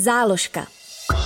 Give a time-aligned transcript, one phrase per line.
[0.00, 0.66] Záložka.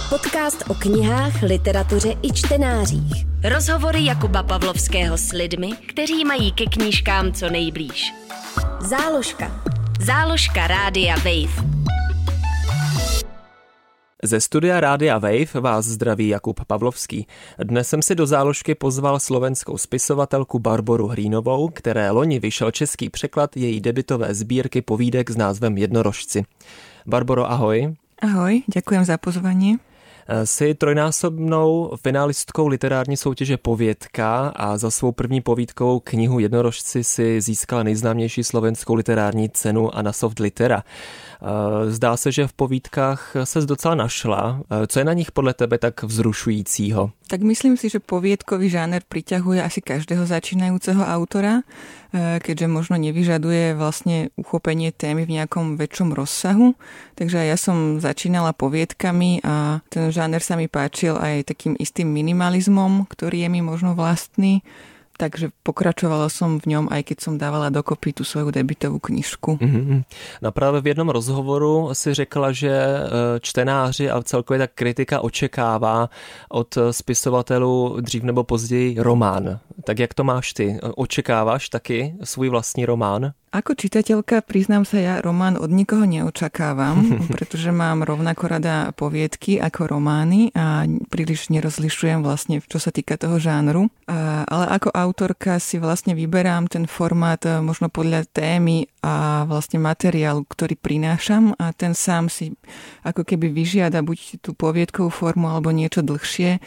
[0.09, 3.27] Podcast o knihách, literatuře i čtenářích.
[3.45, 8.13] Rozhovory Jakuba Pavlovského s lidmi, kteří mají ke knížkám co nejblíž.
[8.81, 9.65] Záložka.
[10.01, 11.69] Záložka Rádia Wave.
[14.23, 17.27] Ze studia Rádia Wave vás zdraví Jakub Pavlovský.
[17.59, 23.57] Dnes jsem si do záložky pozval slovenskou spisovatelku Barboru Hrínovou, které loni vyšel český překlad
[23.57, 26.45] její debitové sbírky povídek s názvem Jednorožci.
[27.07, 27.95] Barboro, ahoj.
[28.23, 29.83] Ahoj, ďakujem za pozvanie.
[30.45, 37.83] Si trojnásobnou finalistkou literární soutěže Povědka a za svou první povídkou knihu Jednorožci si získala
[37.83, 40.83] nejznámější slovenskou literární cenu Anna Soft Litera.
[41.89, 44.63] Zdá se, že v povídkách se docela našla.
[44.87, 47.11] Co je na nich podle tebe tak vzrušujícího?
[47.27, 51.65] Tak myslím si, že poviedkový žáner priťahuje asi každého začínajúceho autora,
[52.13, 56.77] e, keďže možno nevyžaduje vlastne uchopenie témy v nejakom väčšom rozsahu.
[57.17, 63.09] Takže ja som začínala poviedkami a ten žáner sa mi páčil aj takým istým minimalizmom,
[63.09, 64.61] ktorý je mi možno vlastný
[65.17, 69.59] takže pokračovala som v ňom, aj keď som dávala dokopy tú svoju debitovú knižku.
[69.61, 70.03] Mm-hmm.
[70.43, 73.01] No právě v jednom rozhovoru si řekla, že e,
[73.41, 76.11] čtenáři a celkově ta kritika očekává
[76.49, 79.59] od spisovatelů dřív nebo později román.
[79.85, 80.79] Tak jak to máš ty?
[80.97, 83.33] Očekáváš taky svůj vlastní román?
[83.53, 87.05] Ako čitateľka, priznám sa, ja román od nikoho neočakávam,
[87.37, 93.37] pretože mám rovnako rada poviedky ako romány a príliš nerozlišujem vlastne, čo sa týka toho
[93.37, 93.93] žánru.
[94.49, 100.49] Ale ako autorka si vlastne vyberám ten formát e, možno podľa témy a vlastne materiálu,
[100.49, 102.57] ktorý prinášam a ten sám si
[103.05, 106.63] ako keby vyžiada buď tú poviedkovú formu alebo niečo dlhšie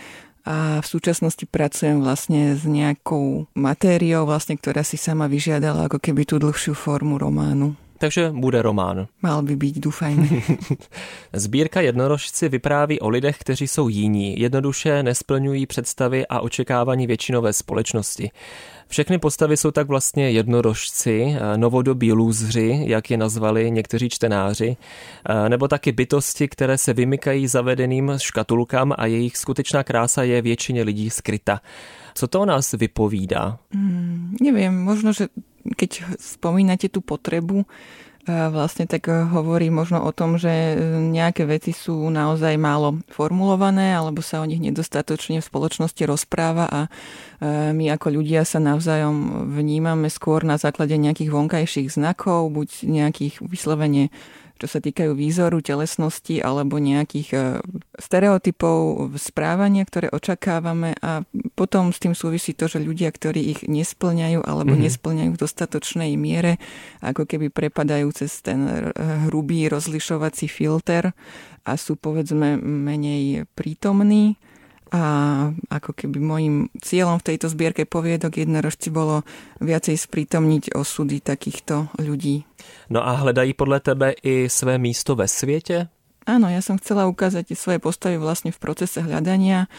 [0.45, 6.21] a v súčasnosti pracujem vlastne s nejakou matériou, vlastne, ktorá si sama vyžiadala ako keby
[6.29, 7.73] tú dlhšiu formu románu.
[8.06, 9.08] Takže bude román.
[9.22, 10.28] Mal by být, doufajme.
[11.34, 18.31] Sbírka Jednorožci vypráví o lidech, kteří jsou jiní, jednoduše nesplňují představy a očekávání většinové společnosti.
[18.88, 24.77] Všechny postavy jsou tak vlastně jednorožci, eh, novodobí lůzři, jak je nazvali někteří čtenáři,
[25.30, 30.83] eh, nebo taky bytosti, které se vymykají zavedeným škatulkám a jejich skutečná krása je většině
[30.83, 31.61] lidí skryta.
[32.15, 33.58] Co to o nás vypovídá?
[33.73, 35.27] Hmm, neviem, možno, že
[35.73, 37.65] keď spomínate tú potrebu
[38.26, 40.49] vlastne tak hovorí možno o tom, že
[41.14, 46.81] nejaké veci sú naozaj málo formulované alebo sa o nich nedostatočne v spoločnosti rozpráva a
[47.43, 54.13] my ako ľudia sa navzájom vnímame skôr na základe nejakých vonkajších znakov, buď nejakých vyslovene
[54.55, 57.39] čo sa týkajú výzoru, telesnosti alebo nejakých e,
[57.99, 61.27] stereotypov správania, ktoré očakávame a
[61.59, 64.87] potom s tým súvisí to, že ľudia, ktorí ich nesplňajú alebo mm-hmm.
[64.87, 66.55] nesplňajú v dostatočnej miere,
[67.03, 68.95] ako keby prepadajú cez ten e,
[69.27, 71.11] hrubý rozlišovací filter
[71.67, 74.39] a sú povedzme menej prítomní
[74.91, 75.01] a
[75.69, 79.25] ako keby môjim cieľom v tejto zbierke poviedok jednorožci bolo
[79.57, 82.45] viacej sprítomniť osudy takýchto ľudí.
[82.89, 85.87] No a hledají podle tebe i své místo ve světě?
[86.25, 89.69] Áno, ja som chcela ukázať svoje postavy vlastne v procese hľadania.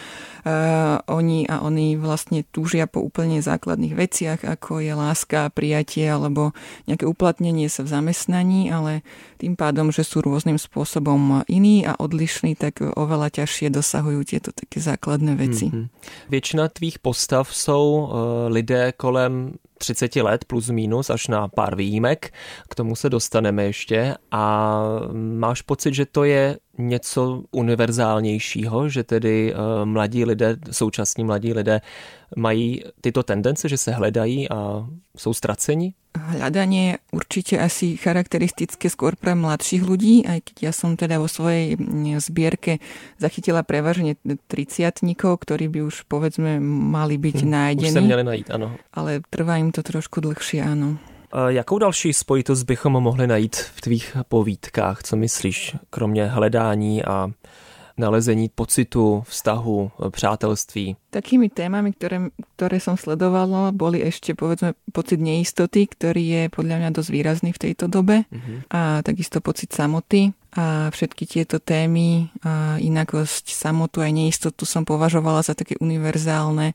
[0.47, 6.55] Uh, oni a oni vlastne túžia po úplne základných veciach, ako je láska, prijatie alebo
[6.87, 9.03] nejaké uplatnenie sa v zamestnaní, ale
[9.43, 14.79] tým pádom, že sú rôznym spôsobom iní a odlišní, tak oveľa ťažšie dosahujú tieto také
[14.79, 15.75] základné veci.
[15.75, 15.87] Mm-hmm.
[16.31, 18.11] Většina tvých postav jsou uh,
[18.55, 22.33] lidé kolem 30 let plus minus až na pár výjimek,
[22.71, 24.15] k tomu se dostaneme ještě.
[24.31, 24.83] A
[25.13, 31.81] máš pocit, že to je něco univerzálnějšího, že tedy uh, mladí lidé, současní mladí lidé
[32.37, 34.87] mají tyto tendence, že se hledají a
[35.17, 35.95] jsou ztraceni?
[36.17, 41.77] Hľadanie určite asi charakteristické skôr pre mladších ľudí, aj keď ja som teda vo svojej
[41.77, 42.81] mm, zbierke
[43.21, 44.17] zachytila prevažne
[44.49, 47.93] triciatníkov, ktorí by už povedzme mali byť hm, nájdení.
[47.93, 48.73] Už sa měli najít, ano.
[48.97, 50.97] Ale trvá im to trošku dlhšie, áno.
[51.49, 55.03] Jakou další spojitost bychom mohli najít v tvých povídkách?
[55.03, 57.31] Co myslíš, kromě hledání a
[57.99, 60.97] nalezení pocitu, vztahu, přátelství?
[61.11, 66.91] Takými témami, ktoré, ktoré som sledovala, boli ešte povedzme pocit neistoty, ktorý je podľa mňa
[66.93, 68.69] dosť výrazný v tejto dobe uh-huh.
[68.69, 75.45] a takisto pocit samoty a všetky tieto témy, a inakosť, samotu aj neistotu som považovala
[75.45, 76.75] za také univerzálne, e,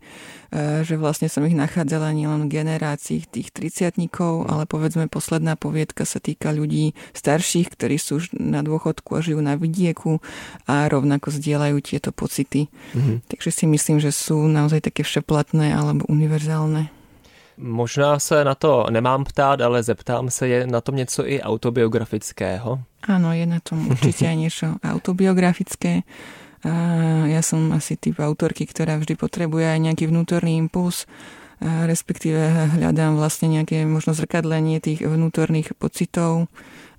[0.86, 6.22] že vlastne som ich nachádzala nielen v generácii tých triciatníkov, ale povedzme posledná poviedka sa
[6.22, 10.22] týka ľudí starších, ktorí sú už na dôchodku a žijú na vidieku
[10.70, 12.70] a rovnako zdieľajú tieto pocity.
[12.94, 13.34] Mm-hmm.
[13.34, 17.01] Takže si myslím, že sú naozaj také všeplatné alebo univerzálne.
[17.58, 22.80] Možná se na to nemám ptát, ale zeptám se, je na tom něco i autobiografického?
[23.08, 26.06] Áno, je na tom určite aj niečo autobiografické.
[27.26, 31.10] Ja som asi typ autorky, ktorá vždy potrebuje aj nejaký vnútorný impuls,
[31.62, 32.38] respektíve
[32.78, 36.50] hľadám vlastne nejaké možno zrkadlenie tých vnútorných pocitov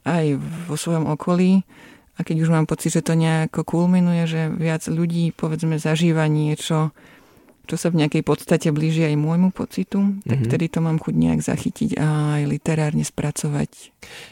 [0.03, 1.63] aj vo svojom okolí.
[2.19, 6.91] A keď už mám pocit, že to nejako kulminuje, že viac ľudí povedzme zažíva niečo,
[7.73, 10.45] čo sa v nejakej podstate blíži aj môjmu pocitu, tak mm-hmm.
[10.45, 13.69] vtedy to mám chuť nejak zachytiť a aj literárně spracovat.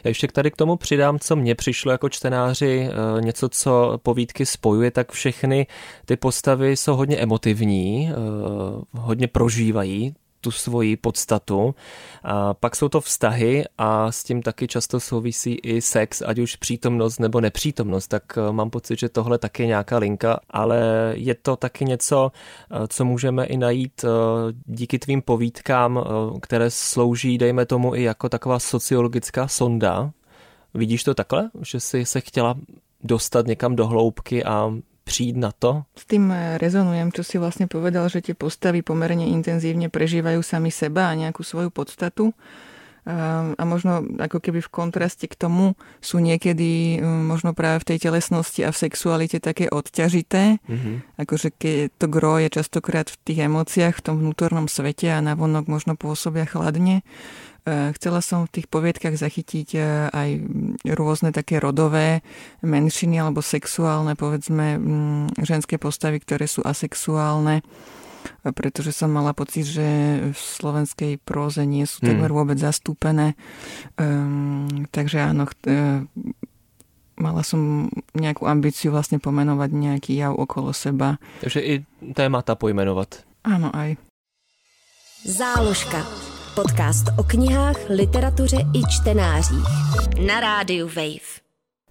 [0.03, 4.45] Já ještě tady k tomu přidám, co mně přišlo jako čtenáři, eh, něco, co povídky
[4.45, 5.67] spojuje, tak všechny
[6.05, 8.15] ty postavy jsou hodně emotivní, eh,
[8.91, 11.75] hodně prožívají tu svoji podstatu.
[12.23, 16.55] A pak jsou to vztahy a s tím taky často souvisí i sex, ať už
[16.55, 21.35] přítomnost nebo nepřítomnost, tak eh, mám pocit, že tohle taky je nějaká linka, ale je
[21.35, 22.31] to taky něco,
[22.71, 24.07] eh, co můžeme i najít eh,
[24.65, 26.03] díky tvým povídkám,
[26.41, 30.11] které slouží, dejme tomu, i jako taková sociologická sonda.
[30.73, 32.55] Vidíš to takhle, že jsi se chtěla
[33.03, 35.83] dostat někam do hloubky a přijít na to?
[35.97, 41.09] S tým rezonujem, čo si vlastne povedal, že tie postavy pomerne intenzívne prežívajú sami seba
[41.11, 42.33] a nejakú svoju podstatu
[43.01, 45.73] a možno ako keby v kontraste k tomu
[46.05, 50.61] sú niekedy možno práve v tej telesnosti a v sexualite také odťažité.
[50.61, 51.17] Mm-hmm.
[51.17, 55.65] Akože keď to gro je častokrát v tých emóciách, v tom vnútornom svete a navonok
[55.65, 57.01] možno pôsobia chladne.
[57.65, 59.69] E, chcela som v tých poviedkach zachytiť
[60.13, 60.29] aj
[60.93, 62.21] rôzne také rodové
[62.61, 64.77] menšiny alebo sexuálne, povedzme,
[65.41, 67.65] ženské postavy, ktoré sú asexuálne
[68.55, 69.87] pretože som mala pocit, že
[70.31, 72.37] v slovenskej próze nie sú takmer hmm.
[72.37, 73.33] vôbec zastúpené.
[73.97, 76.01] Um, takže áno, uh,
[77.21, 81.21] mala som nejakú ambíciu vlastne pomenovať nejaký jav okolo seba.
[81.45, 81.73] Takže i
[82.17, 83.25] témata pojmenovať.
[83.45, 83.97] Áno, aj.
[85.25, 86.01] Záložka.
[86.51, 89.69] Podcast o knihách, literatuře i čtenářích.
[90.25, 91.40] Na rádiu Wave.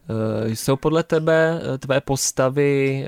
[0.08, 3.06] Eh, jsou podle tebe eh, tvé postavy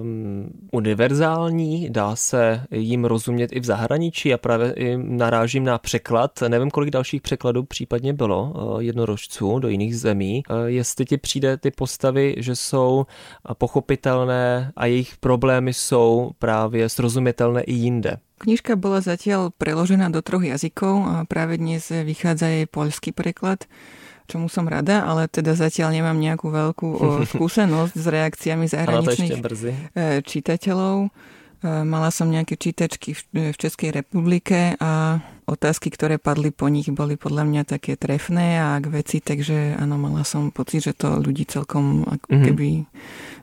[0.00, 1.90] um, univerzální?
[1.90, 4.34] Dá se jim rozumět i v zahraničí?
[4.34, 6.40] A právě i narážím na překlad.
[6.48, 10.42] Nevím, kolik dalších překladů případně bylo uh, jednorožců do jiných zemí.
[10.66, 13.06] Jestli ti přijde ty postavy, že jsou
[13.58, 18.16] pochopitelné a jejich problémy jsou právě srozumitelné i jinde.
[18.42, 23.70] Knižka bola zatiaľ preložená do troch jazykov a práve dnes vychádza jej poľský preklad
[24.32, 26.88] čomu som rada, ale teda zatiaľ nemám nejakú veľkú
[27.36, 30.96] skúsenosť s reakciami zahraničných e, čitateľov.
[31.04, 31.08] E,
[31.84, 37.44] mala som nejaké čítačky v Českej republike a otázky, ktoré padli po nich, boli podľa
[37.44, 42.08] mňa také trefné a k veci, takže áno, mala som pocit, že to ľudí celkom
[42.08, 42.46] ako mm-hmm.
[42.48, 42.68] keby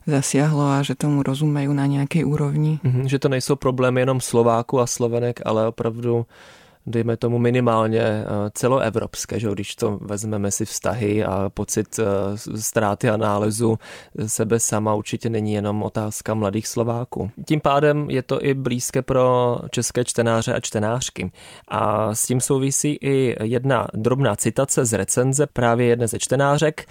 [0.10, 2.82] zasiahlo a že tomu rozumejú na nejakej úrovni.
[2.82, 6.26] Mm-hmm, že to nejsou problémy jenom Slováku a Slovenek, ale opravdu
[6.86, 12.04] dejme tomu minimálně eh, celoevropské, že když to vezmeme si vztahy a pocit eh,
[12.58, 13.80] ztráty a nálezu
[14.28, 17.32] sebe sama určitě není jenom otázka mladých Slováků.
[17.46, 21.32] Tím pádem je to i blízké pro české čtenáře a čtenářky.
[21.68, 26.86] A s tím souvisí i jedna drobná citace z recenze právě jedné ze čtenářek,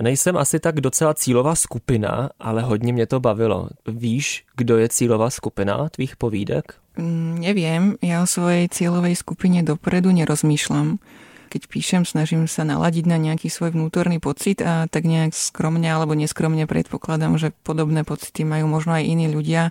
[0.00, 3.68] Nejsem asi tak docela cílová skupina, ale hodně mě to bavilo.
[3.86, 6.74] Víš, kdo je cílová skupina tvých povídek?
[6.94, 11.02] Mm, neviem, ja o svojej cieľovej skupine dopredu nerozmýšľam.
[11.50, 16.14] Keď píšem, snažím sa naladiť na nejaký svoj vnútorný pocit a tak nejak skromne alebo
[16.14, 19.70] neskromne predpokladám, že podobné pocity majú možno aj iní ľudia,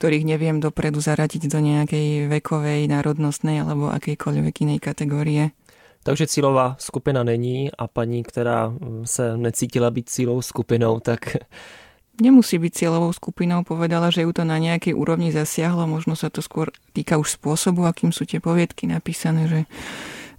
[0.00, 5.52] ktorých neviem dopredu zaradiť do nejakej vekovej, národnostnej alebo akejkoľvek inej kategórie.
[6.08, 8.72] Takže cílová skupina není a paní, která
[9.04, 11.36] se necítila být cílovou skupinou, tak
[12.24, 16.40] nemusí byť cieľovou skupinou, povedala, že ju to na nejakej úrovni zasiahlo, možno sa to
[16.40, 19.60] skôr týka už spôsobu, akým sú tie poviedky napísané, že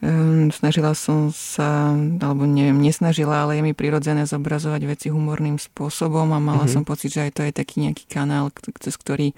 [0.01, 6.33] um, snažila som sa, alebo neviem, nesnažila, ale je mi prirodzené zobrazovať veci humorným spôsobom
[6.33, 6.73] a mala mm-hmm.
[6.73, 8.49] som pocit, že aj to je taký nejaký kanál,
[8.81, 9.37] cez ktorý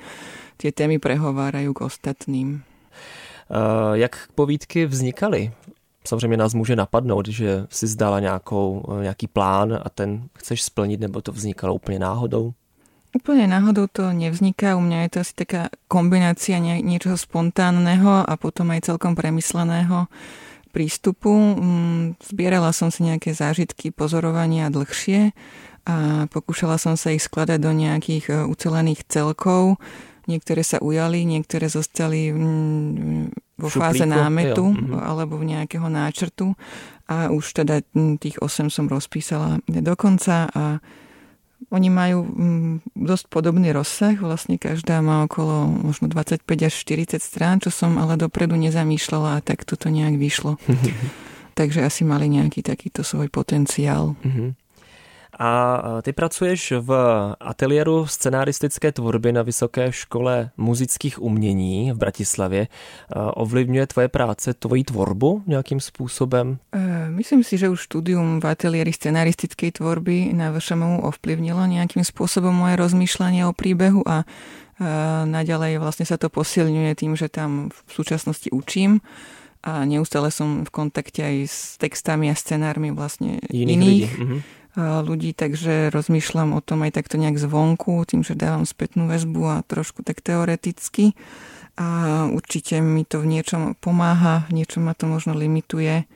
[0.55, 2.63] tie témy prehovárajú k ostatným.
[3.51, 5.51] Uh, jak povídky vznikaly?
[6.03, 11.22] Samozřejmě nás může napadnout, že si zdala nějakou, nějaký plán a ten chceš splnit, nebo
[11.22, 12.53] to vznikalo úplně náhodou?
[13.12, 14.79] Úplne náhodou to nevzniká.
[14.79, 20.08] U mňa je to asi taká kombinácia nie, niečoho spontánneho a potom aj celkom premysleného
[20.72, 21.36] prístupu.
[21.36, 25.36] Mm, zbierala som si nejaké zážitky pozorovania dlhšie
[25.84, 29.75] a pokúšala som sa ich skladať do nejakých e, ucelených celkov.
[30.31, 32.31] Niektoré sa ujali, niektoré zostali
[33.62, 34.77] vo fáze námetu jo.
[34.77, 34.98] Mhm.
[34.98, 36.58] alebo v nejakého náčrtu
[37.06, 37.86] a už teda
[38.18, 40.82] tých 8 som rozpísala dokonca a
[41.70, 47.62] Oni majú mm, dosť podobný rozsah, vlastne každá má okolo možno 25 až 40 strán,
[47.62, 50.58] čo som ale dopredu nezamýšľala a tak toto nejak vyšlo.
[51.60, 54.18] Takže asi mali nejaký takýto svoj potenciál.
[54.25, 54.58] Uh-huh.
[55.41, 55.51] A
[56.01, 56.89] ty pracuješ v
[57.39, 62.67] ateliéru scenaristické tvorby na Vysoké škole muzických umění v Bratislavě.
[63.33, 66.57] Ovlivňuje tvoje práce tvoji tvorbu nějakým způsobem?
[66.71, 72.53] E, myslím si, že už štúdium v ateliéri scenaristickej tvorby na VŠMU ovplyvnilo nejakým spôsobom
[72.53, 74.25] moje rozmýšľanie o príbehu a e,
[75.25, 79.01] naďalej vlastne sa to posilňuje tým, že tam v súčasnosti učím
[79.65, 84.61] a neustále som v kontakte aj s textami a scenármi vlastne iných, iných ľudí.
[84.79, 89.65] Ľudí, takže rozmýšľam o tom aj takto nejak zvonku, tým, že dávam spätnú väzbu a
[89.67, 91.11] trošku tak teoreticky.
[91.75, 96.07] A určite mi to v niečom pomáha, v niečom ma to možno limituje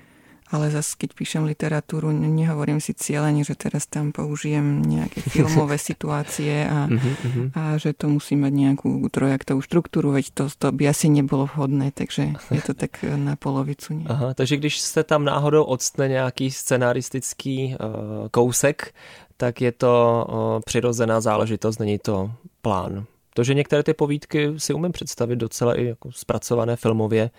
[0.51, 6.69] ale zase keď píšem literatúru, nehovorím si cieľene, že teraz tam použijem nejaké filmové situácie
[6.69, 7.43] a, mhm, mhm.
[7.57, 11.89] a že to musí mať nejakú trojaktovú štruktúru, veď to, to by asi nebolo vhodné,
[11.89, 13.93] takže je to tak na polovicu.
[13.93, 14.05] Nie?
[14.05, 18.93] Aha, takže když se tam náhodou odstne nějaký scenaristický uh, kousek,
[19.37, 23.05] tak je to uh, přirozená záležitost, není to plán.
[23.33, 27.29] To, že některé ty povídky si umím představit docela i jako zpracované filmově,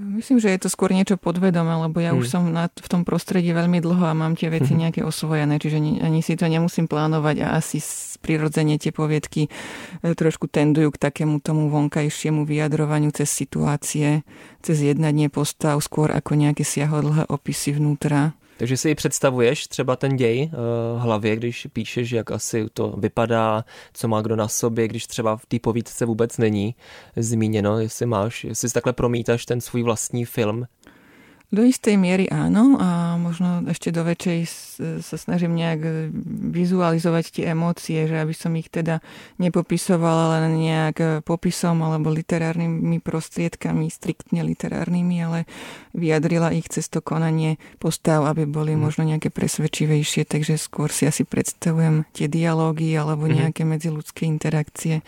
[0.00, 2.20] Myslím, že je to skôr niečo podvedomé, lebo ja hmm.
[2.24, 4.80] už som na, v tom prostredí veľmi dlho a mám tie veci mhm.
[4.88, 7.78] nejaké osvojené, čiže ani, ani si to nemusím plánovať a asi
[8.22, 14.24] prirodzene tie poviedky e, trošku tendujú k takému tomu vonkajšiemu vyjadrovaniu cez situácie,
[14.64, 18.32] cez jednanie postav, skôr ako nejaké siahodlhé opisy vnútra.
[18.62, 20.56] Takže si představuješ třeba ten děj eh,
[20.96, 25.36] v hlavě, když píšeš, jak asi to vypadá, co má kdo na sobě, když třeba
[25.36, 26.74] v té povídce vůbec není
[27.16, 30.66] zmíněno, jestli máš, jestli si takhle promítaš ten svůj vlastní film,
[31.52, 34.40] Do istej miery áno a možno ešte do väčšej
[35.04, 36.08] sa snažím nejak
[36.48, 39.04] vizualizovať tie emócie, že aby som ich teda
[39.36, 45.44] nepopisovala len nejak popisom alebo literárnymi prostriedkami, striktne literárnymi, ale
[45.92, 48.80] vyjadrila ich cez to konanie postav, aby boli mm.
[48.80, 53.44] možno nejaké presvedčivejšie, takže skôr si asi predstavujem tie dialógy alebo mhm.
[53.44, 55.04] nejaké medziludské interakcie.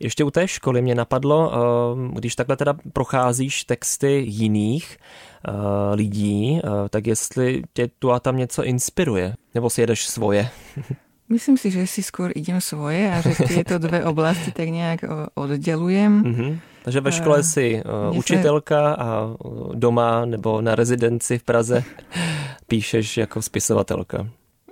[0.00, 4.98] Ještě u té školy mě napadlo, ehm, když takhle teda procházíš texty jiných,
[5.94, 10.48] lidí, eh, tak jestli tě tu a tam něco inspiruje, nebo si jedeš svoje?
[11.28, 15.04] Myslím si, že si skôr idem svoje a že tieto dve oblasti tak nejak
[15.36, 16.12] oddelujem.
[16.24, 16.52] Mm-hmm.
[16.88, 19.08] Takže ve škole si uh, učitelka a
[19.76, 21.84] doma nebo na rezidenci v Praze
[22.68, 24.24] píšeš jako spisovatelka.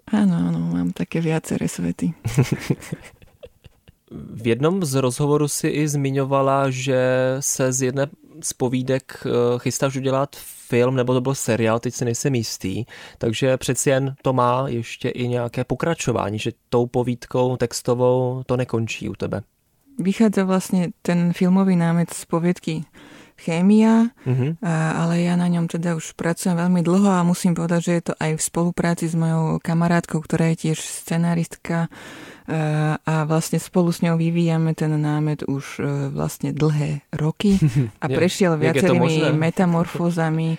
[0.07, 2.17] Áno, áno, mám také viaceré svety.
[4.11, 7.01] v jednom z rozhovorů si i zmiňovala, že
[7.41, 8.07] se z jedné
[8.43, 9.25] z povídek
[9.59, 10.37] chystáš udělat
[10.69, 12.85] film nebo to byl seriál, teď si nejsem jistý,
[13.19, 19.09] takže přeci jen to má ještě i nějaké pokračování, že tou povídkou textovou to nekončí
[19.09, 19.43] u tebe.
[19.97, 22.85] Vychádza vlastne ten filmový námet z poviedky
[23.37, 24.57] Chémia, uh-huh.
[24.65, 28.15] ale ja na ňom teda už pracujem veľmi dlho a musím povedať, že je to
[28.17, 31.93] aj v spolupráci s mojou kamarátkou, ktorá je tiež scenaristka
[33.07, 37.59] a vlastne spolu s ňou vyvíjame ten námet už e, vlastne dlhé roky
[38.03, 40.55] a prešiel viacerými metamorfózami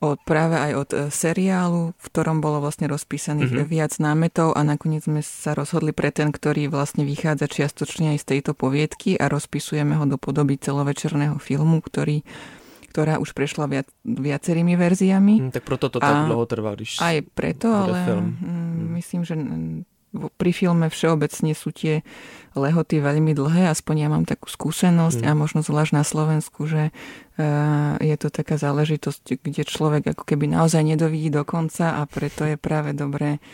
[0.00, 3.68] od, práve aj od e, seriálu, v ktorom bolo vlastne rozpísaných mm-hmm.
[3.68, 8.28] viac námetov a nakoniec sme sa rozhodli pre ten, ktorý vlastne vychádza čiastočne aj z
[8.36, 12.24] tejto poviedky a rozpisujeme ho do podoby celovečerného filmu, ktorý
[12.90, 15.34] ktorá už prešla viac, viacerými verziami.
[15.46, 18.34] Mm, tak proto to tak dlho trvá, když Aj preto, ale film.
[18.42, 19.38] Mm, myslím, že
[20.10, 22.02] pri filme všeobecne sú tie
[22.58, 25.28] lehoty veľmi dlhé, aspoň ja mám takú skúsenosť mm.
[25.30, 26.90] a možno zvlášť na Slovensku, že
[28.00, 32.60] je to taká záležitosť, kde človek ako keby naozaj nedovidí do konca a preto je
[32.60, 33.46] práve dobré uh,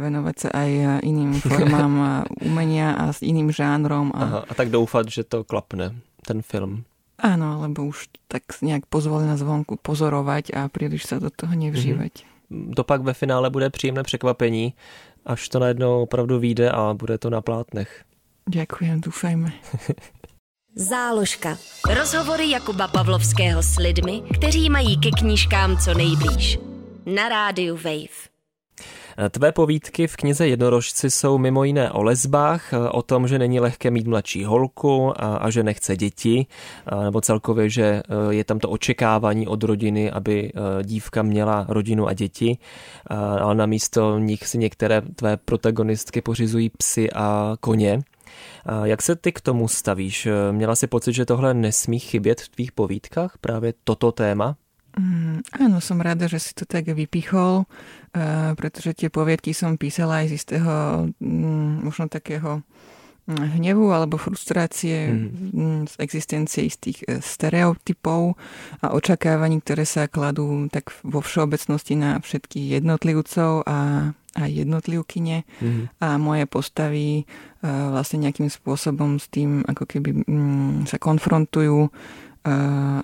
[0.00, 0.70] venovať sa aj
[1.04, 4.10] iným formám umenia a s iným žánrom.
[4.16, 4.20] A...
[4.20, 6.88] Aha, a tak doufať, že to klapne, ten film.
[7.20, 12.24] Áno, alebo už tak nejak pozvolená zvonku pozorovať a príliš sa do toho nevžívať.
[12.24, 12.74] Mm-hmm.
[12.74, 14.74] To pak ve finále bude příjemné překvapení,
[15.26, 18.04] až to najednou opravdu vyjde a bude to na plátnech.
[18.48, 19.52] Ďakujem, dúfajme.
[20.74, 21.58] Záložka.
[21.98, 26.58] Rozhovory Jakuba Pavlovského s lidmi, kteří mají ke knížkám co nejblíž.
[27.06, 28.30] Na rádiu Wave.
[29.30, 33.90] Tvé povídky v knize Jednorožci jsou mimo jiné o lesbách, o tom, že není lehké
[33.90, 36.46] mít mladší holku a, a že nechce děti,
[37.04, 42.06] nebo celkově, že e, je tam to očekávání od rodiny, aby e, dívka měla rodinu
[42.08, 42.58] a děti,
[43.40, 48.02] ale na místo nich si některé tvé protagonistky pořizují psy a koně.
[48.84, 50.28] Jak se ty k tomu stavíš?
[50.50, 54.56] Měla si pocit, že tohle nesmí chybět v tvých povídkách, právě toto téma?
[54.98, 60.26] Mm, áno, som rada, že si to tak vypichol, uh, pretože tie poviedky som písala
[60.26, 60.74] aj z istého
[61.22, 62.79] um, možno takého mm,
[63.36, 65.90] hnevu alebo frustrácie mm.
[65.90, 68.34] z existencie istých e, stereotypov
[68.82, 75.98] a očakávaní, ktoré sa kladú tak vo všeobecnosti na všetkých jednotlivcov a aj jednotlivkyne mm.
[75.98, 81.90] a moje postavy uh, vlastne nejakým spôsobom s tým ako keby um, sa konfrontujú
[82.40, 82.54] a,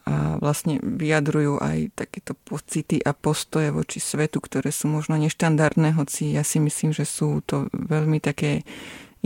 [0.00, 6.32] a vlastne vyjadrujú aj takéto pocity a postoje voči svetu, ktoré sú možno neštandardné, hoci
[6.32, 8.64] ja si myslím, že sú to veľmi také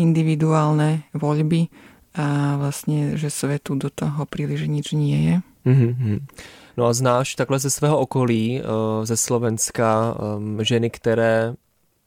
[0.01, 1.69] individuálne voľby
[2.17, 5.37] a vlastne, že svetu do toho príliš nič nie je.
[5.67, 6.19] Mm-hmm.
[6.77, 10.17] No a znáš takhle ze svého okolí, eh, ze Slovenska,
[10.59, 11.55] eh, ženy, které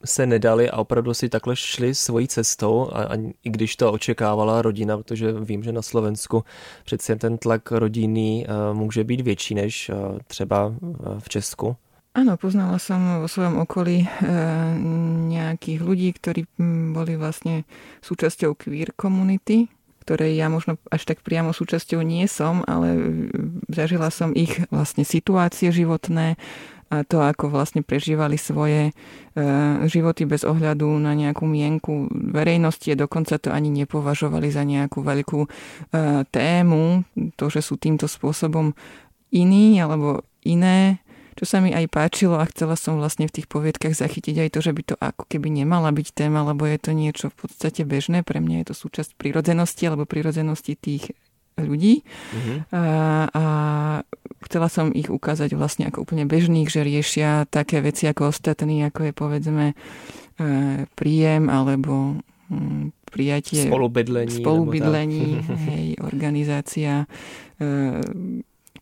[0.05, 4.61] se nedali a opravdu si takhle šli svojí cestou, a, a i když to očekávala
[4.61, 6.43] rodina, protože vím, že na Slovensku
[6.85, 9.91] přeci ten tlak rodinný uh, může být větší než
[10.27, 10.73] třeba
[11.19, 11.75] v Česku.
[12.13, 14.07] Áno, poznala som vo svojom okolí e,
[15.33, 16.45] nejakých ľudí, ktorí
[16.93, 17.65] boli vlastne
[18.05, 19.65] súčasťou queer komunity,
[20.05, 22.93] ktorej ja možno až tak priamo súčasťou nie som, ale
[23.65, 26.37] zažila som ich vlastne situácie životné,
[26.93, 29.43] a to, ako vlastne prežívali svoje e,
[29.89, 35.41] životy bez ohľadu na nejakú mienku verejnosti a dokonca to ani nepovažovali za nejakú veľkú
[35.41, 35.49] e,
[36.29, 37.01] tému,
[37.33, 38.77] to, že sú týmto spôsobom
[39.33, 41.01] iní alebo iné,
[41.33, 44.59] čo sa mi aj páčilo a chcela som vlastne v tých poviedkach zachytiť aj to,
[44.61, 48.21] že by to ako keby nemala byť téma, lebo je to niečo v podstate bežné.
[48.21, 51.13] Pre mňa je to súčasť prírodzenosti alebo prírodzenosti tých
[51.53, 52.57] ľudí mm-hmm.
[52.73, 52.83] a,
[53.29, 53.43] a
[54.49, 59.09] chcela som ich ukázať vlastne ako úplne bežných, že riešia také veci ako ostatní, ako
[59.09, 59.75] je povedzme e,
[60.97, 62.17] príjem alebo
[62.49, 65.25] mm, prijatie spolubydlení, spolubydlení
[65.69, 67.05] hej, organizácia
[67.61, 68.01] e,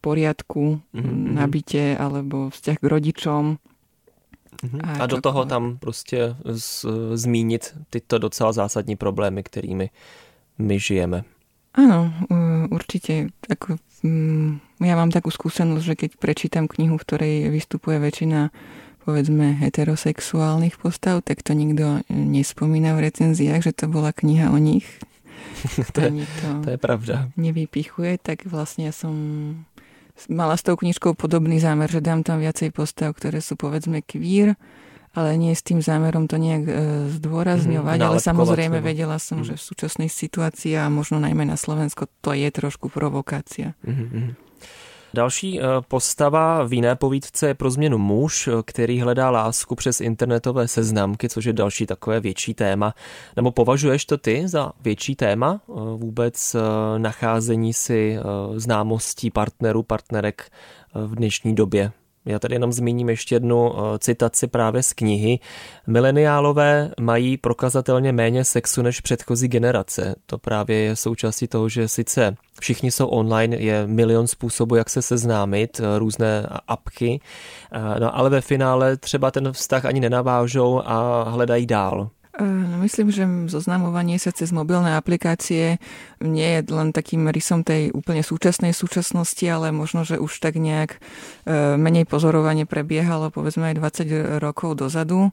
[0.01, 1.33] poriadku mm-hmm.
[1.37, 3.43] na byte alebo vzťah k rodičom.
[4.61, 4.81] Mm-hmm.
[4.83, 9.89] A, a do toho tam prostě z, zmínit tyto docela zásadní problémy, kterými
[10.57, 11.23] my žijeme.
[11.71, 12.11] Áno,
[12.67, 13.31] určite.
[13.47, 18.51] Ako, mm, ja mám takú skúsenosť, že keď prečítam knihu, v ktorej vystupuje väčšina
[19.01, 24.85] povedzme heterosexuálnych postav, tak to nikto nespomína v recenziách, že to bola kniha o nich.
[25.95, 27.31] to, je, to, to je pravda.
[27.39, 29.15] Nevypichuje, tak vlastne ja som
[30.29, 34.59] mala s tou knižkou podobný zámer, že dám tam viacej postav, ktoré sú povedzme queer,
[35.11, 36.73] ale nie s tým zámerom to nejak e,
[37.19, 39.47] zdôrazňovať, mm, ale samozrejme vedela som, mm.
[39.51, 43.75] že v súčasnej situácii a možno najmä na Slovensko to je trošku provokácia.
[43.83, 44.50] Mm-hmm.
[45.13, 50.67] Další e, postava v jiné povídce je pro změnu muž, který hledá lásku přes internetové
[50.67, 52.93] seznamky, což je další takové větší téma.
[53.35, 55.61] Nebo považuješ to ty za větší téma?
[55.69, 56.55] E, vůbec
[56.97, 58.17] nacházení si
[58.55, 60.51] známostí partnerů, partnerek
[60.93, 61.91] v dnešní době?
[62.25, 65.39] Já tady jenom zmíním ještě jednu eh, citaci právě z knihy.
[65.87, 70.15] Mileniálové mají prokazatelně méně sexu než předchozí generace.
[70.25, 75.01] To právě je součástí toho, že sice všichni jsou online, je milion způsobů, jak se
[75.01, 77.19] seznámit, eh, různé apky,
[77.71, 82.09] eh, no ale ve finále třeba ten vztah ani nenavážou a hledají dál.
[82.41, 85.77] No, myslím, že zoznamovanie sa cez mobilné aplikácie
[86.17, 90.97] nie je len takým rysom tej úplne súčasnej súčasnosti, ale možno, že už tak nejak
[90.97, 90.99] e,
[91.77, 95.29] menej pozorovanie prebiehalo povedzme aj 20 rokov dozadu.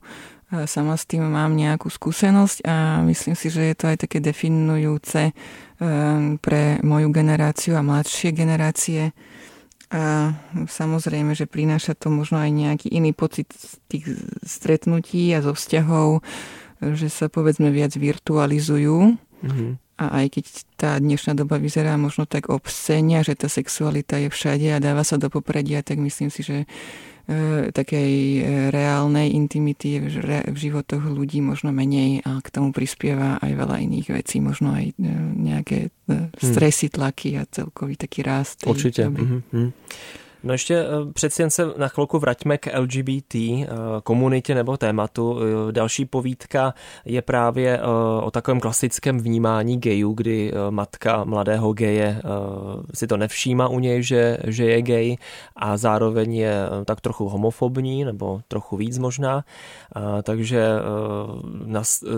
[0.53, 4.21] E, sama s tým mám nejakú skúsenosť a myslím si, že je to aj také
[4.21, 5.33] definujúce e,
[6.44, 9.16] pre moju generáciu a mladšie generácie.
[9.88, 10.37] A
[10.68, 14.05] samozrejme, že prináša to možno aj nejaký iný pocit z tých
[14.44, 16.21] stretnutí a zo vzťahov,
[16.81, 19.19] že sa povedzme viac virtualizujú.
[19.19, 19.71] Mm-hmm.
[19.99, 20.45] A aj keď
[20.79, 25.19] tá dnešná doba vyzerá možno tak obscenia, že tá sexualita je všade a dáva sa
[25.19, 26.71] do popredia, tak myslím si, že
[27.27, 30.07] e, takej e, reálnej intimity v,
[30.55, 34.87] v životoch ľudí možno menej a k tomu prispieva aj veľa iných vecí, možno aj
[34.87, 36.31] e, nejaké e, hm.
[36.47, 38.62] stresy, tlaky a celkový taký rast.
[38.71, 39.11] Určite.
[39.11, 39.69] Mm-hmm.
[40.42, 43.66] No ještě eh, přeci jen se na chvilku vraťme k LGBT eh,
[44.03, 45.38] komunitě nebo tématu.
[45.68, 46.74] Eh, další povídka
[47.05, 47.81] je právě
[48.22, 52.22] o takovém klasickém vnímání gayů, kdy matka mladého geje
[52.94, 55.16] si to nevšíma u něj, že, že je gay
[55.57, 59.44] a zároveň je tak trochu homofobní nebo trochu víc možná.
[60.22, 60.68] Takže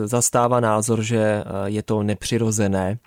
[0.04, 2.98] zastává názor, že je to nepřirozené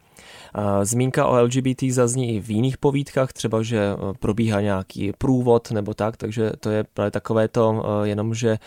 [0.83, 6.17] Zmínka o LGBT zazní i v jiných povídkách, třeba, že probíhá nějaký průvod nebo tak,
[6.17, 8.57] takže to je právě takové to jenom, že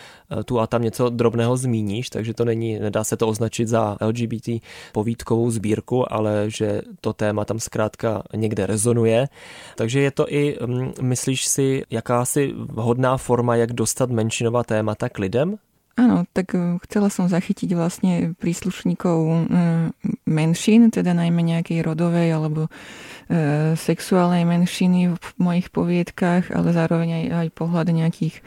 [0.45, 4.49] tu a tam něco drobného zmíníš, takže to není, nedá se to označit za LGBT
[4.91, 9.27] povídkovou sbírku, ale že to téma tam zkrátka někde rezonuje.
[9.75, 15.19] Takže je to i, mm, myslíš si, jakási vhodná forma, jak dostat menšinová témata k
[15.19, 15.57] lidem?
[15.97, 19.35] Áno, tak e, chcela som zachytiť vlastne príslušníkov e,
[20.29, 27.25] menšín, teda najmä nejakej rodovej alebo e, sexuálnej menšiny v mojich poviedkách, ale zároveň aj,
[27.33, 28.45] aj pohľad nejakých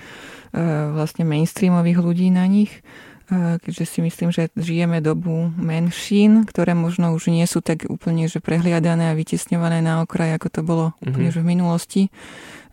[0.91, 2.83] vlastne mainstreamových ľudí na nich
[3.31, 8.43] keďže si myslím, že žijeme dobu menšín, ktoré možno už nie sú tak úplne že
[8.43, 11.07] prehliadané a vytesňované na okraj, ako to bolo mm-hmm.
[11.07, 12.03] úplne že v minulosti.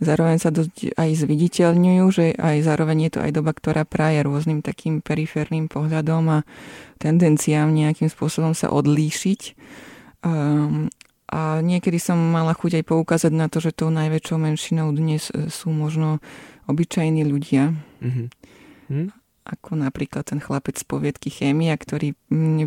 [0.02, 4.65] Zároveň sa dosť aj zviditeľňujú, že aj zároveň je to aj doba, ktorá praje rôznym
[4.65, 6.46] takým periférnym pohľadom a
[6.98, 9.41] tendenciám nejakým spôsobom sa odlíšiť.
[10.26, 10.89] Um,
[11.28, 15.52] a niekedy som mala chuť aj poukázať na to, že tou najväčšou menšinou dnes e,
[15.52, 16.24] sú možno
[16.72, 17.76] obyčajní ľudia.
[18.00, 18.28] Mm-hmm.
[18.88, 19.10] Mm?
[19.47, 22.12] Ako napríklad ten chlapec z poviedky Chémia, ktorý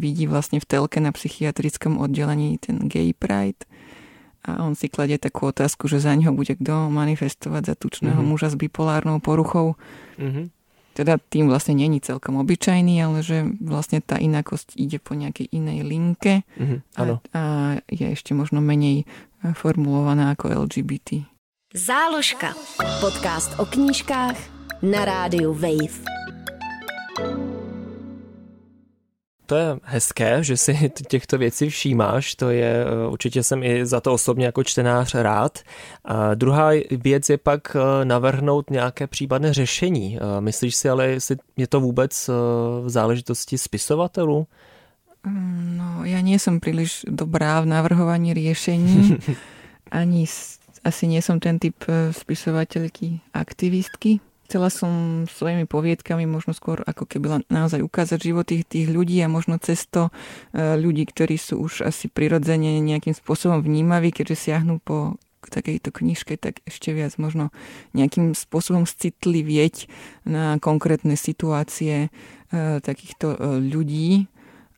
[0.00, 3.68] vidí vlastne v telke na psychiatrickom oddelení ten gay pride
[4.40, 8.30] a on si kladie takú otázku, že za ňo bude kto manifestovať za tučného mm-hmm.
[8.32, 9.76] muža s bipolárnou poruchou.
[10.16, 10.46] Mm-hmm.
[10.96, 15.78] Teda tým vlastne není celkom obyčajný, ale že vlastne tá inakosť ide po nejakej inej
[15.84, 16.78] linke mm-hmm.
[16.96, 17.00] a,
[17.36, 17.42] a
[17.86, 21.28] je ešte možno menej e, formulovaná ako LGBT.
[21.70, 22.56] Záložka.
[22.98, 24.36] Podcast o knížkách
[24.82, 26.19] na rádiu Wave.
[29.50, 34.00] To je hezké, že si těchto věcí všímáš, to je, eh, určitě jsem i za
[34.00, 35.59] to osobně jako čtenář rád.
[36.04, 40.18] A druhá věc je pak eh, navrhnout nějaké případné řešení.
[40.18, 42.28] Eh, myslíš si ale, jestli je to vůbec
[42.83, 44.46] v záležitosti spisovatelů?
[45.26, 49.20] Mm, no, ja nie som príliš dobrá v navrhovaní riešení.
[49.92, 50.24] Ani
[50.80, 51.76] asi nie som ten typ
[52.16, 54.24] spisovateľky aktivistky.
[54.50, 59.30] Chcela som svojimi poviedkami možno skôr ako keby naozaj ukázať život tých, tých ľudí a
[59.30, 60.10] možno cesto
[60.50, 66.34] e, ľudí, ktorí sú už asi prirodzene nejakým spôsobom vnímaví, keďže siahnu po takejto knižke,
[66.34, 67.54] tak ešte viac možno
[67.94, 69.86] nejakým spôsobom citlivieť
[70.26, 72.10] na konkrétne situácie
[72.50, 74.26] e, takýchto e, ľudí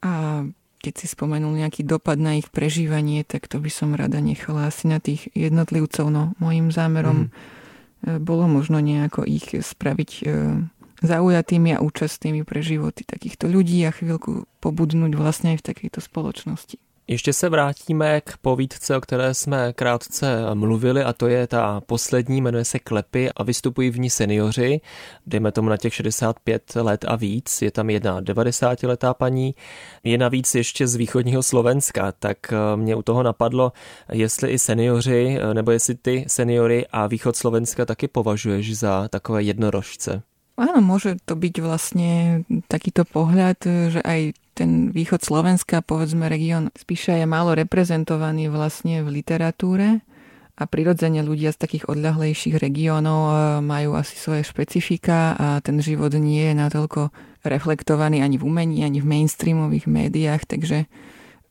[0.05, 0.45] a
[0.85, 4.85] keď si spomenul nejaký dopad na ich prežívanie, tak to by som rada nechala asi
[4.85, 6.13] na tých jednotlivcov.
[6.13, 7.61] No, môjim zámerom mm
[8.03, 10.25] bolo možno nejako ich spraviť e,
[11.03, 16.79] zaujatými a účastnými pre životy takýchto ľudí a chvíľku pobudnúť vlastne aj v takejto spoločnosti.
[17.13, 22.41] Ještě se vrátíme k povídce, o které jsme krátce mluvili a to je ta poslední,
[22.41, 24.81] jmenuje se Klepy a vystupují v ní seniori,
[25.27, 29.55] dejme tomu na těch 65 let a víc, je tam jedna 90 letá paní,
[30.05, 33.73] je navíc ještě z východního Slovenska, tak eh, mě u toho napadlo,
[34.13, 39.43] jestli i seniori, eh, nebo jestli ty seniory a východ Slovenska taky považuješ za takové
[39.43, 40.23] jednorožce.
[40.61, 47.17] Áno, môže to byť vlastne takýto pohľad, že aj ten východ Slovenska, povedzme región spíše
[47.17, 50.05] je málo reprezentovaný vlastne v literatúre
[50.61, 53.35] a prirodzene ľudia z takých odľahlejších regiónov e,
[53.65, 57.09] majú asi svoje špecifika a ten život nie je natoľko
[57.49, 60.85] reflektovaný ani v umení, ani v mainstreamových médiách, takže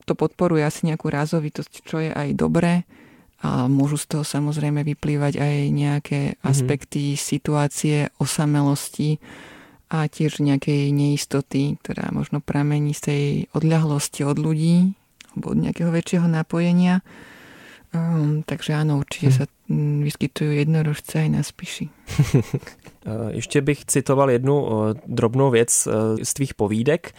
[0.05, 2.85] to podporuje asi nejakú rázovitosť, čo je aj dobré
[3.41, 6.45] a môžu z toho samozrejme vyplývať aj nejaké mm-hmm.
[6.45, 9.17] aspekty situácie, osamelosti
[9.91, 14.95] a tiež nejakej neistoty, ktorá možno pramení z tej odľahlosti od ľudí
[15.33, 17.03] alebo od nejakého väčšieho napojenia.
[17.91, 19.35] Um, takže áno, určite hm.
[19.35, 19.45] sa
[20.07, 21.91] vyskytujú jednorožce aj na spíši.
[23.05, 27.13] Eh, ještě bych citoval jednu eh, drobnou věc eh, z tvých povídek.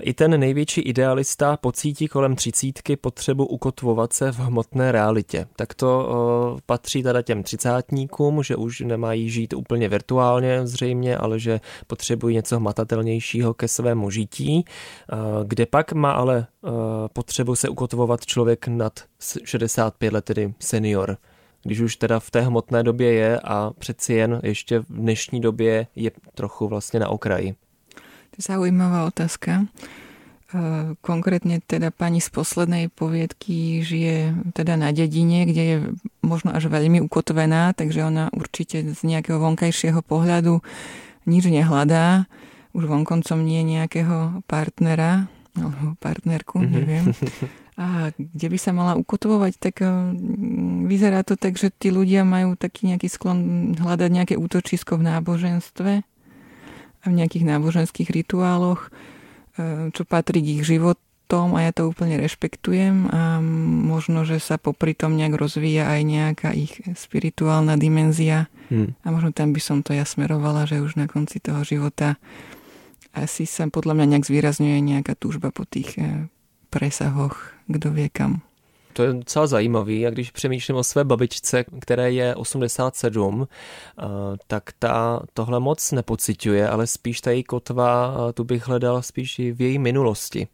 [0.00, 5.46] I ten největší idealista pocítí kolem třicítky potřebu ukotvovat se v hmotné realitě.
[5.56, 11.60] Tak to patří teda těm třicátníkům, že už nemají žít úplně virtuálně zřejmě, ale že
[11.86, 14.64] potřebují něco hmatatelnějšího ke svému žití.
[15.44, 16.46] Kde pak má ale
[17.12, 18.92] potřebu se ukotvovat člověk nad
[19.44, 21.16] 65 let, tedy senior?
[21.62, 25.86] Když už teda v té hmotné době je a přeci jen ještě v dnešní době
[25.96, 27.54] je trochu vlastně na okraji.
[28.30, 29.66] To je zaujímavá otázka.
[31.00, 35.76] Konkrétne teda pani z poslednej poviedky žije teda na dedine, kde je
[36.26, 40.58] možno až veľmi ukotvená, takže ona určite z nejakého vonkajšieho pohľadu
[41.30, 42.26] nič nehľadá.
[42.74, 46.74] Už vonkoncom nie nejakého partnera, alebo partnerku, mm-hmm.
[46.74, 47.06] neviem.
[47.80, 49.88] a kde by sa mala ukotvovať, tak eh,
[50.84, 55.92] vyzerá to tak, že tí ľudia majú taký nejaký sklon hľadať nejaké útočisko v náboženstve
[57.00, 58.92] a v nejakých náboženských rituáloch,
[59.56, 63.38] eh, čo patrí k ich život, tom a ja to úplne rešpektujem a
[63.86, 68.98] možno, že sa popri tom nejak rozvíja aj nejaká ich spirituálna dimenzia hmm.
[69.06, 72.18] a možno tam by som to ja smerovala, že už na konci toho života
[73.14, 76.26] asi sa podľa mňa nejak zvýrazňuje nejaká túžba po tých eh,
[76.70, 78.40] presahoch, kdo vie kam.
[78.92, 84.04] To je docela zajímavý a když přemýšlím o své babičce, které je 87, eh,
[84.46, 89.38] tak ta tohle moc nepociťuje, ale spíš ta její kotva, eh, tu bych hledal spíš
[89.38, 90.48] i v její minulosti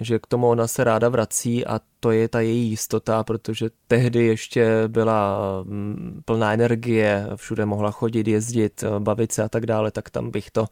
[0.00, 4.24] že k tomu ona se ráda vrací a to je ta její jistota, protože tehdy
[4.24, 9.90] ještě byla mm, plná energie, všude mohla chodit, jezdit, eh, bavit se a tak dále,
[9.90, 10.66] tak tam bych to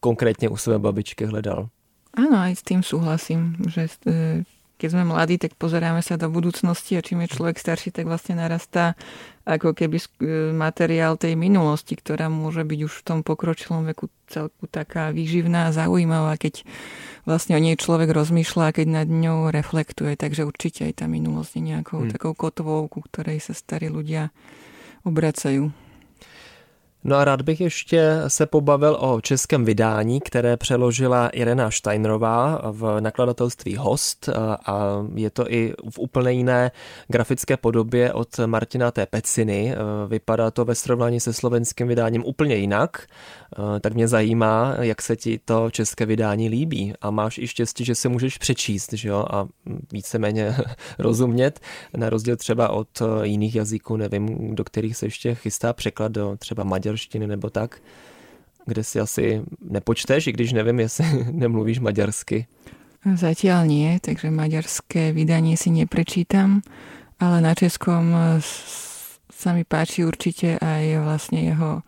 [0.00, 1.68] konkrétně u své babičky hledal.
[2.16, 3.92] Áno, aj s tým súhlasím, že
[4.76, 8.36] keď sme mladí, tak pozeráme sa do budúcnosti a čím je človek starší, tak vlastne
[8.36, 8.92] narastá
[9.48, 10.06] ako keby e,
[10.52, 15.74] materiál tej minulosti, ktorá môže byť už v tom pokročilom veku celku taká výživná a
[15.76, 16.68] zaujímavá, keď
[17.24, 20.12] vlastne o nej človek rozmýšľa a keď nad ňou reflektuje.
[20.12, 22.12] Takže určite aj tá minulosť je nejakou hmm.
[22.12, 24.28] takou kotvou, ku ktorej sa starí ľudia
[25.08, 25.72] obracajú.
[27.04, 33.00] No a rád bych ještě se pobavil o českém vydání, které přeložila Irena Steinerová v
[33.00, 34.28] nakladatelství Host
[34.66, 36.70] a je to i v úplně jiné
[37.08, 39.06] grafické podobě od Martina T.
[39.06, 39.74] Peciny.
[40.08, 43.06] Vypadá to ve srovnání se slovenským vydáním úplně jinak,
[43.80, 47.94] tak mě zajímá, jak se ti to české vydání líbí a máš i štěstí, že
[47.94, 49.48] si můžeš přečíst že jo, a
[49.92, 50.56] víceméně
[50.98, 51.60] rozumět,
[51.96, 56.64] na rozdíl třeba od jiných jazyků, nevím, do kterých se ještě chystá překlad do třeba
[56.64, 57.78] maďar maďarštiny nebo tak,
[58.66, 62.46] kde si asi nepočteš, i když nevím, jestli nemluvíš maďarsky.
[63.06, 66.66] Zatiaľ nie, takže maďarské vydanie si neprečítam,
[67.22, 68.10] ale na českom
[69.30, 71.86] sa mi páči určite aj vlastne jeho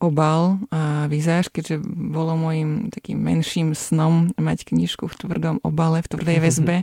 [0.00, 6.08] obal a vizáž, keďže bolo môjim takým menším snom mať knižku v tvrdom obale, v
[6.08, 6.76] tvrdej väzbe,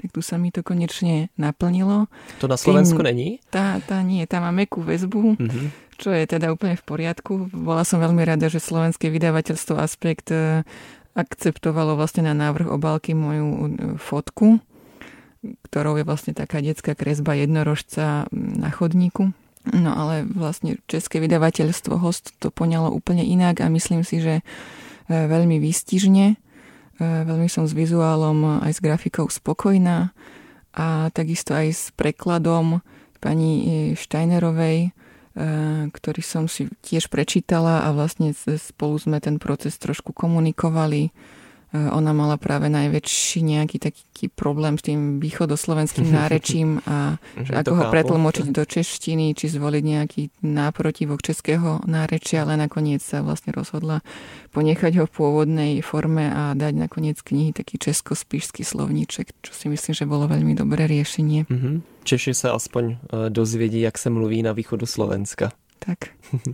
[0.00, 2.08] tak tu sa mi to konečne naplnilo.
[2.40, 3.28] To na Slovensku Tým, není?
[3.52, 5.66] Tá, tá nie, tá má mekú väzbu, mm-hmm.
[6.00, 7.52] čo je teda úplne v poriadku.
[7.52, 10.64] Bola som veľmi rada, že slovenské vydavateľstvo Aspekt e,
[11.12, 13.68] akceptovalo vlastne na návrh obálky moju e,
[14.00, 14.64] fotku,
[15.68, 19.36] ktorou je vlastne taká detská kresba jednorožca na chodníku
[19.70, 24.44] No ale vlastne české vydavateľstvo Host to poňalo úplne inak a myslím si, že e,
[25.06, 26.26] veľmi výstižne.
[26.34, 26.36] E,
[26.98, 30.10] veľmi som s vizuálom aj s grafikou spokojná
[30.74, 32.82] a takisto aj s prekladom
[33.22, 34.90] pani e, Steinerovej,
[35.88, 41.08] ktorý som si tiež prečítala a vlastne spolu sme ten proces trošku komunikovali
[41.72, 47.84] ona mala práve najväčší nejaký taký problém s tým východoslovenským nárečím a že ako ho
[47.88, 54.04] pretlmočiť do češtiny, či zvoliť nejaký náprotivok českého nárečia, ale nakoniec sa vlastne rozhodla
[54.52, 59.92] ponechať ho v pôvodnej forme a dať nakoniec knihy taký česko-spíšský slovníček, čo si myslím,
[59.96, 61.48] že bolo veľmi dobré riešenie.
[61.48, 62.04] Mm-hmm.
[62.04, 62.96] Češi sa aspoň eh,
[63.32, 65.56] dozvědí, jak se mluví na východu Slovenska.
[65.82, 65.98] Tak.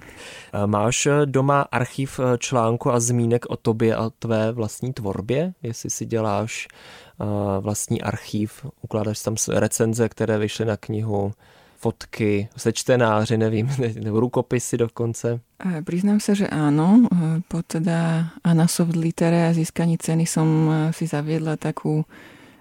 [0.66, 5.52] Máš eh, doma archiv eh, článku a zmínek o tobě a tvé vlastní tvorbě?
[5.62, 7.24] Jestli si děláš eh,
[7.60, 11.32] vlastní archiv, ukládáš tam recenze, které vyšly na knihu,
[11.76, 15.40] fotky, sečtenáři, nevím, nebo rukopisy dokonce?
[15.84, 17.10] Priznám sa, že áno.
[17.50, 22.06] Po teda Anasoft Litere a získaní ceny som si zaviedla takú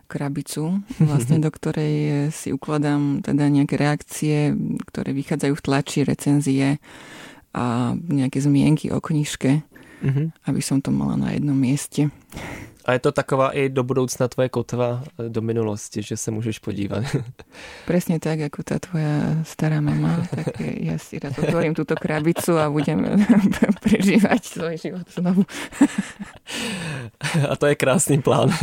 [0.07, 4.55] krabicu, vlastne do ktorej si ukladám teda nejaké reakcie,
[4.87, 6.67] ktoré vychádzajú v tlači, recenzie
[7.51, 9.61] a nejaké zmienky o knižke,
[10.03, 10.27] mm-hmm.
[10.47, 12.07] aby som to mala na jednom mieste.
[12.87, 16.59] A je to taková i do budoucna tvoje kotva e, do minulosti, že se můžeš
[16.59, 17.03] podívat.
[17.85, 22.71] Presne tak, ako tá tvoja stará mama, tak ja si rád otvorím túto krabicu a
[22.71, 23.03] budem
[23.83, 25.43] prežívať svoj život znovu.
[27.51, 28.53] A to je krásný plán.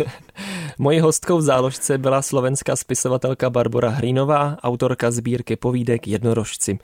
[0.78, 6.78] Mojí hostkou v záložce byla slovenská spisovatelka Barbara Hrínová, autorka sbírky povídek Jednorožci.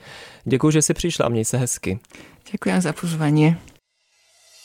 [0.44, 1.98] Děkuji, že jsi přišla měj se hezky.
[2.52, 3.56] Děkuji za pozvání.